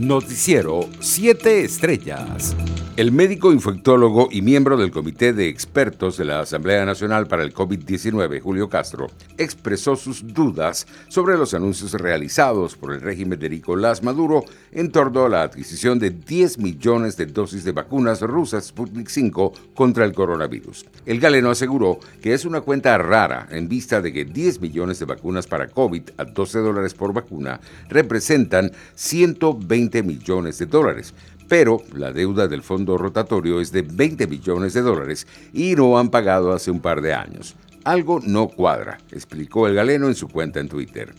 Noticiero 0.00 0.88
7 0.98 1.62
Estrellas. 1.62 2.56
El 2.96 3.12
médico 3.12 3.52
infectólogo 3.52 4.28
y 4.30 4.42
miembro 4.42 4.76
del 4.76 4.90
Comité 4.90 5.32
de 5.32 5.48
Expertos 5.48 6.16
de 6.18 6.24
la 6.24 6.40
Asamblea 6.40 6.84
Nacional 6.84 7.26
para 7.26 7.42
el 7.42 7.54
COVID-19, 7.54 8.42
Julio 8.42 8.68
Castro, 8.68 9.06
expresó 9.38 9.96
sus 9.96 10.34
dudas 10.34 10.86
sobre 11.08 11.38
los 11.38 11.54
anuncios 11.54 11.92
realizados 11.92 12.76
por 12.76 12.92
el 12.92 13.00
régimen 13.00 13.38
de 13.38 13.48
Nicolás 13.48 14.02
Maduro 14.02 14.44
en 14.72 14.90
torno 14.90 15.24
a 15.24 15.28
la 15.28 15.42
adquisición 15.42 15.98
de 15.98 16.10
10 16.10 16.58
millones 16.58 17.16
de 17.16 17.26
dosis 17.26 17.64
de 17.64 17.72
vacunas 17.72 18.20
rusas 18.20 18.66
Sputnik 18.66 19.08
5 19.08 19.52
contra 19.74 20.04
el 20.04 20.12
coronavirus. 20.12 20.84
El 21.06 21.20
galeno 21.20 21.50
aseguró 21.50 22.00
que 22.20 22.34
es 22.34 22.44
una 22.44 22.60
cuenta 22.60 22.98
rara 22.98 23.48
en 23.50 23.68
vista 23.68 24.02
de 24.02 24.12
que 24.12 24.24
10 24.24 24.60
millones 24.60 24.98
de 24.98 25.06
vacunas 25.06 25.46
para 25.46 25.68
COVID 25.68 26.02
a 26.18 26.24
12 26.24 26.58
dólares 26.58 26.92
por 26.92 27.14
vacuna 27.14 27.60
representan 27.88 28.72
120 28.94 29.89
millones 30.02 30.58
de 30.58 30.66
dólares, 30.66 31.14
pero 31.48 31.82
la 31.94 32.12
deuda 32.12 32.46
del 32.46 32.62
fondo 32.62 32.96
rotatorio 32.96 33.60
es 33.60 33.72
de 33.72 33.82
20 33.82 34.26
millones 34.28 34.72
de 34.72 34.82
dólares 34.82 35.26
y 35.52 35.74
no 35.74 35.98
han 35.98 36.08
pagado 36.08 36.52
hace 36.52 36.70
un 36.70 36.80
par 36.80 37.02
de 37.02 37.12
años. 37.12 37.56
Algo 37.84 38.20
no 38.20 38.48
cuadra, 38.48 38.98
explicó 39.10 39.66
el 39.66 39.74
galeno 39.74 40.06
en 40.06 40.14
su 40.14 40.28
cuenta 40.28 40.60
en 40.60 40.68
Twitter. 40.68 41.12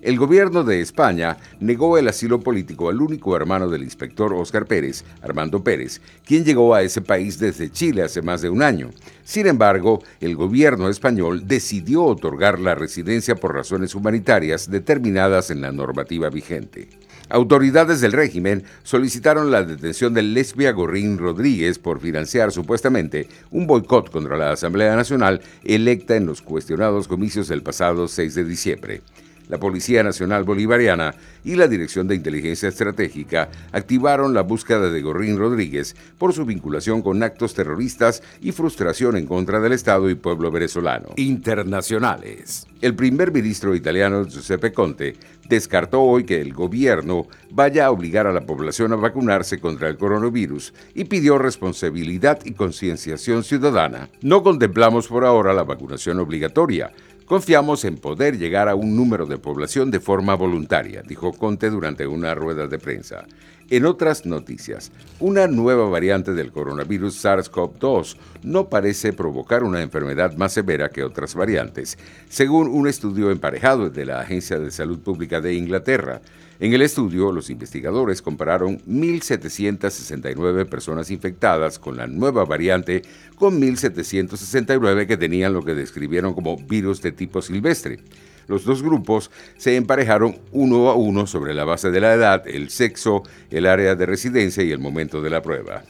El 0.00 0.16
gobierno 0.16 0.62
de 0.62 0.80
España 0.80 1.36
negó 1.58 1.98
el 1.98 2.06
asilo 2.06 2.38
político 2.38 2.88
al 2.88 3.00
único 3.00 3.34
hermano 3.34 3.68
del 3.68 3.82
inspector 3.82 4.32
Óscar 4.32 4.66
Pérez, 4.66 5.04
Armando 5.22 5.64
Pérez, 5.64 6.00
quien 6.24 6.44
llegó 6.44 6.72
a 6.72 6.82
ese 6.82 7.02
país 7.02 7.38
desde 7.40 7.70
Chile 7.70 8.02
hace 8.02 8.22
más 8.22 8.40
de 8.40 8.48
un 8.48 8.62
año. 8.62 8.90
Sin 9.24 9.48
embargo, 9.48 10.02
el 10.20 10.36
gobierno 10.36 10.88
español 10.88 11.48
decidió 11.48 12.04
otorgar 12.04 12.60
la 12.60 12.76
residencia 12.76 13.34
por 13.34 13.54
razones 13.54 13.94
humanitarias 13.96 14.70
determinadas 14.70 15.50
en 15.50 15.60
la 15.60 15.72
normativa 15.72 16.30
vigente. 16.30 16.88
Autoridades 17.30 18.00
del 18.00 18.12
régimen 18.12 18.64
solicitaron 18.82 19.50
la 19.50 19.62
detención 19.62 20.14
de 20.14 20.22
Lesbia 20.22 20.72
Gorrín 20.72 21.18
Rodríguez 21.18 21.78
por 21.78 22.00
financiar 22.00 22.52
supuestamente 22.52 23.28
un 23.50 23.66
boicot 23.66 24.10
contra 24.10 24.38
la 24.38 24.52
Asamblea 24.52 24.96
Nacional 24.96 25.42
electa 25.62 26.16
en 26.16 26.26
los 26.26 26.40
cuestionados 26.40 27.06
comicios 27.06 27.48
del 27.48 27.62
pasado 27.62 28.08
6 28.08 28.34
de 28.34 28.44
diciembre 28.44 29.02
la 29.48 29.58
Policía 29.58 30.02
Nacional 30.02 30.44
Bolivariana 30.44 31.14
y 31.44 31.56
la 31.56 31.68
Dirección 31.68 32.06
de 32.08 32.14
Inteligencia 32.14 32.68
Estratégica 32.68 33.48
activaron 33.72 34.34
la 34.34 34.42
búsqueda 34.42 34.90
de 34.90 35.02
Gorrín 35.02 35.38
Rodríguez 35.38 35.96
por 36.18 36.32
su 36.32 36.44
vinculación 36.44 37.02
con 37.02 37.22
actos 37.22 37.54
terroristas 37.54 38.22
y 38.40 38.52
frustración 38.52 39.16
en 39.16 39.26
contra 39.26 39.60
del 39.60 39.72
Estado 39.72 40.10
y 40.10 40.14
pueblo 40.14 40.50
venezolano. 40.50 41.08
Internacionales. 41.16 42.66
El 42.80 42.94
primer 42.94 43.32
ministro 43.32 43.74
italiano 43.74 44.24
Giuseppe 44.24 44.72
Conte 44.72 45.16
descartó 45.48 46.02
hoy 46.02 46.24
que 46.24 46.40
el 46.40 46.52
gobierno 46.52 47.26
vaya 47.50 47.86
a 47.86 47.90
obligar 47.90 48.26
a 48.26 48.32
la 48.32 48.42
población 48.42 48.92
a 48.92 48.96
vacunarse 48.96 49.58
contra 49.58 49.88
el 49.88 49.96
coronavirus 49.96 50.74
y 50.94 51.04
pidió 51.04 51.38
responsabilidad 51.38 52.38
y 52.44 52.52
concienciación 52.52 53.42
ciudadana. 53.42 54.10
No 54.22 54.42
contemplamos 54.42 55.08
por 55.08 55.24
ahora 55.24 55.54
la 55.54 55.64
vacunación 55.64 56.20
obligatoria, 56.20 56.92
Confiamos 57.28 57.84
en 57.84 57.98
poder 57.98 58.38
llegar 58.38 58.70
a 58.70 58.74
un 58.74 58.96
número 58.96 59.26
de 59.26 59.36
población 59.36 59.90
de 59.90 60.00
forma 60.00 60.34
voluntaria, 60.34 61.02
dijo 61.06 61.34
Conte 61.34 61.68
durante 61.68 62.06
una 62.06 62.34
rueda 62.34 62.66
de 62.66 62.78
prensa. 62.78 63.26
En 63.68 63.84
otras 63.84 64.24
noticias, 64.24 64.90
una 65.20 65.46
nueva 65.46 65.90
variante 65.90 66.32
del 66.32 66.52
coronavirus 66.52 67.22
SARS-CoV-2 67.22 68.16
no 68.44 68.70
parece 68.70 69.12
provocar 69.12 69.62
una 69.62 69.82
enfermedad 69.82 70.38
más 70.38 70.54
severa 70.54 70.88
que 70.88 71.04
otras 71.04 71.34
variantes, 71.34 71.98
según 72.30 72.66
un 72.66 72.88
estudio 72.88 73.30
emparejado 73.30 73.90
de 73.90 74.06
la 74.06 74.20
Agencia 74.20 74.58
de 74.58 74.70
Salud 74.70 75.00
Pública 75.00 75.42
de 75.42 75.52
Inglaterra. 75.52 76.22
En 76.60 76.72
el 76.72 76.82
estudio, 76.82 77.30
los 77.30 77.50
investigadores 77.50 78.20
compararon 78.20 78.80
1.769 78.80 80.68
personas 80.68 81.10
infectadas 81.12 81.78
con 81.78 81.96
la 81.96 82.08
nueva 82.08 82.44
variante 82.44 83.02
con 83.36 83.60
1.769 83.60 85.06
que 85.06 85.16
tenían 85.16 85.52
lo 85.52 85.64
que 85.64 85.76
describieron 85.76 86.34
como 86.34 86.56
virus 86.56 87.00
de 87.00 87.12
tipo 87.12 87.42
silvestre. 87.42 88.00
Los 88.48 88.64
dos 88.64 88.82
grupos 88.82 89.30
se 89.56 89.76
emparejaron 89.76 90.36
uno 90.50 90.88
a 90.88 90.96
uno 90.96 91.28
sobre 91.28 91.54
la 91.54 91.64
base 91.64 91.92
de 91.92 92.00
la 92.00 92.14
edad, 92.14 92.48
el 92.48 92.70
sexo, 92.70 93.22
el 93.50 93.66
área 93.66 93.94
de 93.94 94.06
residencia 94.06 94.64
y 94.64 94.72
el 94.72 94.80
momento 94.80 95.22
de 95.22 95.30
la 95.30 95.42
prueba. 95.42 95.84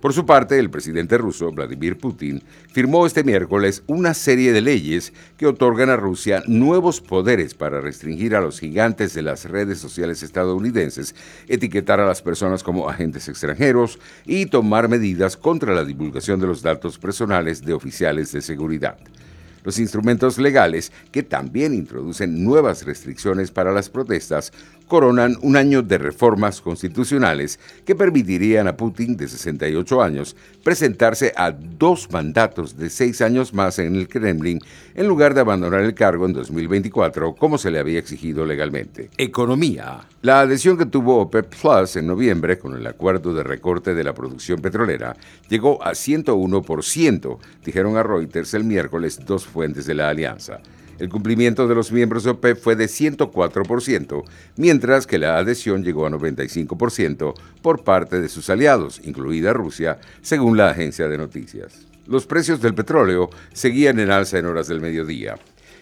Por 0.00 0.12
su 0.12 0.26
parte, 0.26 0.58
el 0.58 0.70
presidente 0.70 1.16
ruso, 1.16 1.50
Vladimir 1.52 1.96
Putin, 1.96 2.42
firmó 2.70 3.06
este 3.06 3.24
miércoles 3.24 3.82
una 3.86 4.12
serie 4.12 4.52
de 4.52 4.60
leyes 4.60 5.12
que 5.38 5.46
otorgan 5.46 5.88
a 5.88 5.96
Rusia 5.96 6.42
nuevos 6.46 7.00
poderes 7.00 7.54
para 7.54 7.80
restringir 7.80 8.36
a 8.36 8.40
los 8.40 8.60
gigantes 8.60 9.14
de 9.14 9.22
las 9.22 9.46
redes 9.46 9.78
sociales 9.78 10.22
estadounidenses, 10.22 11.14
etiquetar 11.48 11.98
a 11.98 12.06
las 12.06 12.20
personas 12.20 12.62
como 12.62 12.90
agentes 12.90 13.28
extranjeros 13.28 13.98
y 14.26 14.46
tomar 14.46 14.88
medidas 14.88 15.36
contra 15.36 15.74
la 15.74 15.84
divulgación 15.84 16.40
de 16.40 16.46
los 16.46 16.62
datos 16.62 16.98
personales 16.98 17.62
de 17.62 17.72
oficiales 17.72 18.32
de 18.32 18.42
seguridad. 18.42 18.98
Los 19.66 19.80
instrumentos 19.80 20.38
legales, 20.38 20.92
que 21.10 21.24
también 21.24 21.74
introducen 21.74 22.44
nuevas 22.44 22.84
restricciones 22.84 23.50
para 23.50 23.72
las 23.72 23.90
protestas, 23.90 24.52
coronan 24.86 25.36
un 25.42 25.56
año 25.56 25.82
de 25.82 25.98
reformas 25.98 26.60
constitucionales 26.60 27.58
que 27.84 27.94
permitirían 27.94 28.68
a 28.68 28.76
Putin, 28.76 29.16
de 29.16 29.28
68 29.28 30.02
años, 30.02 30.36
presentarse 30.62 31.32
a 31.36 31.50
dos 31.50 32.10
mandatos 32.10 32.76
de 32.76 32.90
seis 32.90 33.20
años 33.20 33.52
más 33.52 33.78
en 33.78 33.96
el 33.96 34.08
Kremlin 34.08 34.60
en 34.94 35.06
lugar 35.06 35.34
de 35.34 35.40
abandonar 35.40 35.82
el 35.82 35.94
cargo 35.94 36.26
en 36.26 36.32
2024 36.32 37.34
como 37.34 37.58
se 37.58 37.70
le 37.70 37.78
había 37.78 37.98
exigido 37.98 38.44
legalmente. 38.44 39.10
Economía. 39.16 40.06
La 40.22 40.40
adhesión 40.40 40.76
que 40.76 40.86
tuvo 40.86 41.20
OPEP 41.20 41.54
Plus 41.54 41.96
en 41.96 42.06
noviembre 42.06 42.58
con 42.58 42.74
el 42.74 42.86
acuerdo 42.86 43.34
de 43.34 43.42
recorte 43.42 43.94
de 43.94 44.04
la 44.04 44.14
producción 44.14 44.60
petrolera 44.60 45.16
llegó 45.48 45.82
a 45.82 45.92
101%, 45.92 47.38
dijeron 47.64 47.96
a 47.96 48.02
Reuters 48.02 48.54
el 48.54 48.64
miércoles 48.64 49.20
dos 49.24 49.46
fuentes 49.46 49.86
de 49.86 49.94
la 49.94 50.08
alianza. 50.08 50.60
El 50.98 51.10
cumplimiento 51.10 51.68
de 51.68 51.74
los 51.74 51.92
miembros 51.92 52.24
de 52.24 52.30
OPEP 52.30 52.58
fue 52.58 52.74
de 52.74 52.86
104%, 52.86 54.24
mientras 54.56 55.06
que 55.06 55.18
la 55.18 55.36
adhesión 55.36 55.84
llegó 55.84 56.06
a 56.06 56.10
95% 56.10 57.34
por 57.60 57.84
parte 57.84 58.18
de 58.18 58.30
sus 58.30 58.48
aliados, 58.48 59.02
incluida 59.04 59.52
Rusia, 59.52 59.98
según 60.22 60.56
la 60.56 60.70
agencia 60.70 61.06
de 61.08 61.18
noticias. 61.18 61.86
Los 62.06 62.26
precios 62.26 62.62
del 62.62 62.74
petróleo 62.74 63.28
seguían 63.52 63.98
en 63.98 64.10
alza 64.10 64.38
en 64.38 64.46
horas 64.46 64.68
del 64.68 64.80
mediodía. 64.80 65.36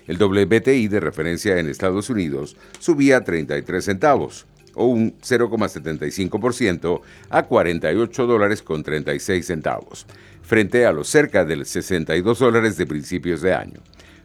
El 0.08 0.20
WTI 0.20 0.88
de 0.88 1.00
referencia 1.00 1.58
en 1.58 1.68
Estados 1.68 2.10
Unidos 2.10 2.56
subía 2.80 3.22
33 3.22 3.84
centavos, 3.84 4.46
o 4.74 4.86
un 4.86 5.16
0,75% 5.20 7.00
a 7.30 7.44
48 7.44 8.26
dólares 8.26 8.62
con 8.62 8.82
36 8.82 9.46
centavos, 9.46 10.06
frente 10.42 10.84
a 10.84 10.92
los 10.92 11.08
cerca 11.08 11.44
de 11.44 11.64
62 11.64 12.38
dólares 12.38 12.76
de 12.76 12.86
principios 12.86 13.40
de 13.40 13.54
año. 13.54 13.80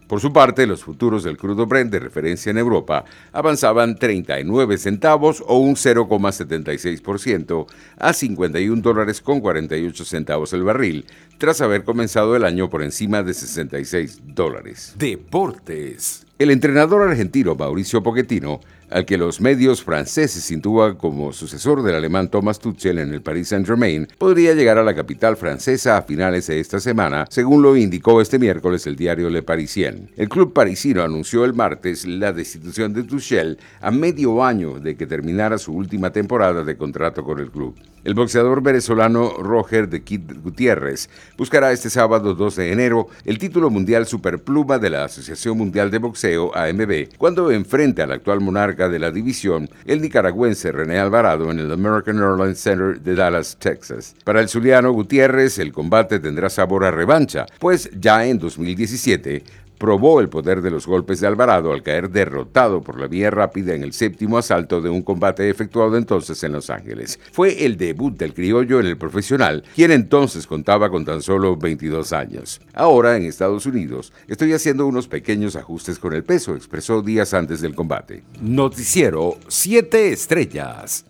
Por 0.09 0.19
su 0.21 0.33
parte, 0.33 0.65
los 0.65 0.83
futuros 0.83 1.23
del 1.23 1.37
crudo 1.37 1.67
Brent 1.67 1.91
de 1.91 1.99
referencia 1.99 2.49
en 2.49 2.57
Europa 2.57 3.05
avanzaban 3.31 3.95
39 3.95 4.79
centavos 4.79 5.43
o 5.45 5.59
un 5.59 5.75
0,76% 5.75 7.67
a 7.99 8.11
51 8.11 8.81
dólares 8.81 9.21
con 9.21 9.39
48 9.39 10.05
centavos 10.05 10.51
el 10.53 10.63
barril, 10.63 11.05
tras 11.37 11.61
haber 11.61 11.83
comenzado 11.83 12.35
el 12.35 12.43
año 12.43 12.71
por 12.71 12.81
encima 12.81 13.21
de 13.21 13.35
66 13.35 14.21
dólares. 14.25 14.95
Deportes. 14.97 16.25
El 16.39 16.51
entrenador 16.51 17.05
argentino 17.05 17.53
Mauricio 17.53 18.01
Pochettino 18.01 18.61
al 18.89 19.05
que 19.05 19.17
los 19.17 19.41
medios 19.41 19.83
franceses 19.83 20.43
sitúan 20.43 20.95
como 20.95 21.33
sucesor 21.33 21.83
del 21.83 21.95
alemán 21.95 22.29
Thomas 22.29 22.59
Tuchel 22.59 22.99
en 22.99 23.13
el 23.13 23.21
Paris 23.21 23.49
Saint-Germain, 23.49 24.07
podría 24.17 24.53
llegar 24.53 24.77
a 24.77 24.83
la 24.83 24.95
capital 24.95 25.37
francesa 25.37 25.97
a 25.97 26.01
finales 26.01 26.47
de 26.47 26.59
esta 26.59 26.79
semana, 26.79 27.25
según 27.29 27.61
lo 27.61 27.75
indicó 27.75 28.21
este 28.21 28.39
miércoles 28.39 28.87
el 28.87 28.95
diario 28.95 29.29
Le 29.29 29.43
Parisien. 29.43 30.09
El 30.15 30.29
club 30.29 30.53
parisino 30.53 31.03
anunció 31.03 31.45
el 31.45 31.53
martes 31.53 32.05
la 32.05 32.31
destitución 32.31 32.93
de 32.93 33.03
Tuchel 33.03 33.59
a 33.81 33.91
medio 33.91 34.43
año 34.43 34.79
de 34.79 34.95
que 34.95 35.07
terminara 35.07 35.57
su 35.57 35.73
última 35.73 36.11
temporada 36.11 36.63
de 36.63 36.77
contrato 36.77 37.23
con 37.23 37.39
el 37.39 37.51
club. 37.51 37.75
El 38.09 38.15
boxeador 38.15 38.63
venezolano 38.63 39.35
Roger 39.37 39.87
de 39.87 40.01
Kid 40.01 40.21
Gutiérrez 40.41 41.11
buscará 41.37 41.71
este 41.71 41.91
sábado 41.91 42.33
2 42.33 42.55
de 42.55 42.71
enero 42.71 43.07
el 43.23 43.37
título 43.37 43.69
mundial 43.69 44.07
superpluma 44.07 44.79
de 44.79 44.89
la 44.89 45.03
Asociación 45.03 45.55
Mundial 45.59 45.91
de 45.91 45.99
Boxeo 45.99 46.51
AMB 46.57 47.09
cuando 47.19 47.51
enfrente 47.51 48.01
al 48.01 48.11
actual 48.11 48.39
monarca 48.39 48.89
de 48.89 48.97
la 48.97 49.11
división, 49.11 49.69
el 49.85 50.01
nicaragüense 50.01 50.71
René 50.71 50.97
Alvarado 50.97 51.51
en 51.51 51.59
el 51.59 51.71
American 51.71 52.17
Airlines 52.17 52.59
Center 52.59 52.99
de 52.99 53.13
Dallas, 53.13 53.55
Texas. 53.59 54.15
Para 54.23 54.41
el 54.41 54.49
zuliano 54.49 54.91
Gutiérrez, 54.91 55.59
el 55.59 55.71
combate 55.71 56.19
tendrá 56.19 56.49
sabor 56.49 56.85
a 56.85 56.89
revancha, 56.89 57.45
pues 57.59 57.91
ya 57.93 58.25
en 58.25 58.39
2017 58.39 59.43
probó 59.79 60.19
el 60.19 60.29
poder 60.29 60.61
de 60.61 60.69
los 60.69 60.85
golpes 60.85 61.21
de 61.21 61.27
Alvarado 61.27 61.73
al 61.73 61.81
caer 61.81 62.11
derrotado 62.11 62.83
por 62.83 62.99
la 62.99 63.07
vía 63.07 63.31
rápida 63.31 63.73
en 63.73 63.81
el 63.81 63.93
séptimo 63.93 64.37
asalto 64.37 64.81
de 64.81 64.89
un 64.89 65.01
combate 65.01 65.49
efectuado 65.49 65.97
entonces 65.97 66.43
en 66.43 66.51
Los 66.51 66.69
Ángeles. 66.69 67.19
Fue 67.31 67.65
el 67.65 67.77
debut 67.77 68.15
del 68.15 68.33
criollo 68.33 68.79
en 68.79 68.85
el 68.85 68.97
profesional, 68.97 69.63
quien 69.73 69.91
entonces 69.91 70.45
contaba 70.45 70.89
con 70.89 71.05
tan 71.05 71.21
solo 71.21 71.55
22 71.55 72.13
años. 72.13 72.61
Ahora, 72.73 73.17
en 73.17 73.23
Estados 73.23 73.65
Unidos, 73.65 74.13
estoy 74.27 74.53
haciendo 74.53 74.85
unos 74.85 75.07
pequeños 75.07 75.55
ajustes 75.55 75.97
con 75.97 76.13
el 76.13 76.23
peso, 76.23 76.55
expresó 76.55 77.01
días 77.01 77.33
antes 77.33 77.61
del 77.61 77.73
combate. 77.73 78.23
Noticiero 78.41 79.37
7 79.47 80.11
Estrellas. 80.11 81.05